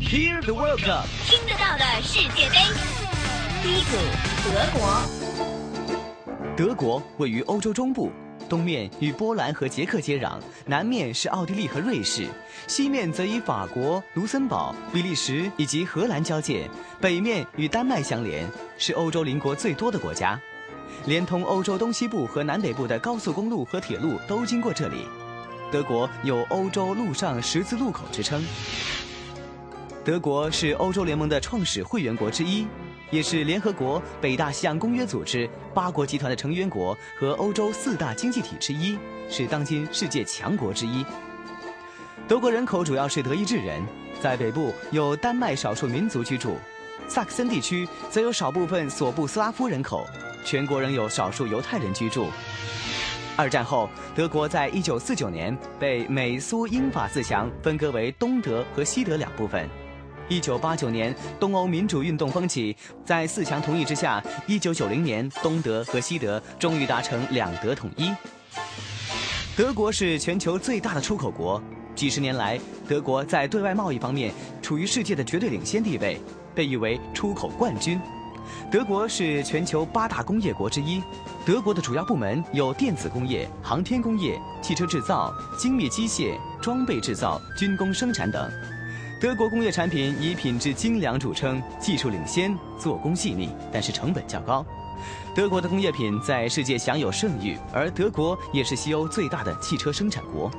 [0.00, 2.56] Hear the World Cup，听得到的世界杯。
[3.62, 3.96] 第一组，
[4.44, 5.02] 德国。
[6.56, 8.10] 德国位于欧洲中部，
[8.48, 12.26] 东面与波兰和捷克接壤，南面是奥地利和瑞士，
[12.66, 16.68] 西面则与法国、卢森堡、比利时以及荷兰交界，
[17.00, 18.48] 北面与丹麦相连，
[18.78, 20.40] 是欧洲邻国最多的国家。
[21.06, 25.06] 连通欧洲东西部和南北部的高速公路和铁路都经过这里。
[25.70, 28.44] 德国有“欧洲陆上十字路口”之称。
[30.02, 32.66] 德国是欧洲联盟的创始会员国之一，
[33.10, 41.04] 也是联合国、北大西洋公约组织、八国集团的成员国和欧洲四大经济体之一，是当今世界强国之一。
[42.26, 43.82] 德国人口主要是德意志人，
[44.22, 46.56] 在北部有丹麦少数民族居住，
[47.06, 50.06] 萨克森地区则有少部分索布斯拉夫人口，
[50.46, 52.28] 全国仍有少数犹太人居住。
[53.36, 59.68] 二战后，德国在一九四九年被美苏英法四强分割为东德和西德两部分。
[60.30, 68.14] 一九八九年，东欧民主运动风起，在四强同意之下，一九九零年，东德和西德终于达成两德统一。
[69.56, 71.60] 德国是全球最大的出口国，
[71.96, 72.56] 几十年来，
[72.88, 76.20] 德国在对外贸易方面处于世界的绝对领先地位，
[76.54, 78.00] 被誉为出口冠军。
[78.70, 81.02] 德国是全球八大工业国之一，
[81.44, 88.48] 德国的主要部门有电子工业、航天工业、汽车制造、精密机械、装备制造、军工生产等。
[89.20, 94.64] 德国工业产品以品质精良著称，技术领先，做工细腻，但是成本较高。
[95.34, 100.50] 德国的工业品在世界享有盛誉，而德国也是西欧最大的汽车生产国。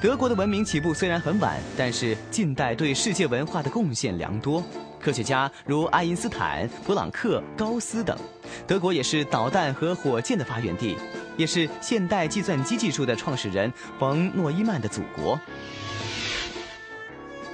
[0.00, 4.62] 德国的文明起步虽然很晚，但是近代对世界文化的贡献良多。
[5.00, 8.16] 科学家如爱因斯坦、普朗克、高斯等。
[8.64, 10.96] 德国也是导弹和火箭的发源地，
[11.36, 15.36] 也是现代计算机技术的创始人冯诺依曼的祖国。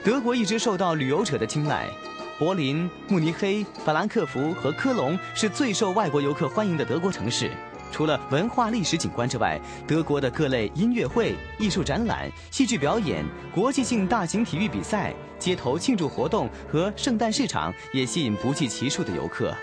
[0.04, 1.88] 德国一直受到旅游者的青睐，
[2.38, 7.50] 柏林、慕尼黑、法兰克福和科隆是最受外国游客欢迎的德国城市。
[7.90, 19.54] 除了文化历史景观之外，德国的各类音乐会、艺术展览、戏剧表演、国际性大型体育比赛、街头庆祝活动和圣诞市场也吸引不计其数的游客。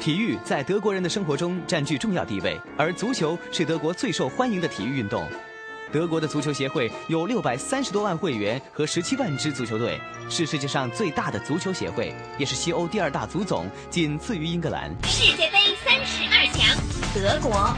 [0.00, 5.28] 体育在德国人的生活中占据重要地位，而足球是德国最受欢迎的体育运动。
[5.92, 14.90] 德国的足球协会有六百三十多万会员和十七万支足球队，是世界上最大的足球协会，也是西欧第二大足总，仅次于英格兰。
[15.04, 16.76] 世界杯三十二强，
[17.14, 17.74] 德国。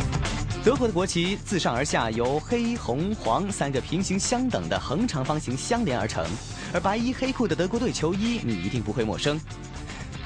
[0.64, 6.26] 德国的国旗自上而下由黑、红、黄三个平行相等的横长方形相连而成，
[6.72, 9.38] 而白衣黑裤的德国队球衣你一定不会陌生。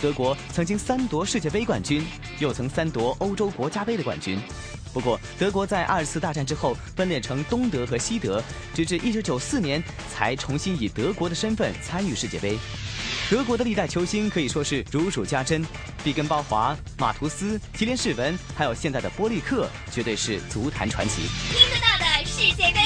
[0.00, 2.04] 德国曾经三夺世界杯冠军，
[2.38, 4.40] 又曾三夺欧洲国家杯的冠军。
[4.92, 8.42] 不过，德国在二次大战之后分裂成东德和西德，
[8.74, 9.82] 直至一九九四年
[10.12, 12.58] 才重新以德国的身份参与世界杯。
[13.30, 15.64] 德国的历代球星可以说是如数家珍，
[16.04, 21.22] 毕根包华、马图斯、吉连士文，还有现在的波利克，绝对是足坛传奇。
[21.50, 22.81] 听得到的世界杯。